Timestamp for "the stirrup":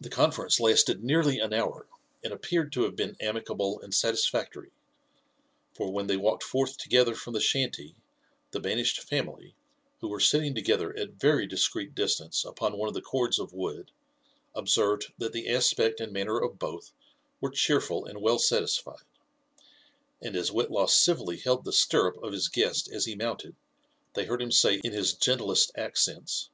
21.64-22.20